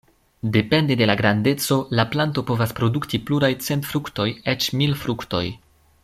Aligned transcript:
Depende 0.53 0.95
de 0.95 1.05
la 1.09 1.15
grandeco 1.19 1.77
la 1.99 2.05
planto 2.15 2.43
povas 2.51 2.73
produkti 2.81 3.19
pluraj 3.27 3.51
cent 3.69 3.85
fruktoj, 3.93 4.29
eĉ 4.55 4.71
mil 4.81 4.97
fruktoj. 5.05 5.43